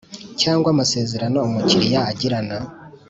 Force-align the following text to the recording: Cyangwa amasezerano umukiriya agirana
Cyangwa 0.41 0.67
amasezerano 0.73 1.37
umukiriya 1.47 1.99
agirana 2.11 2.57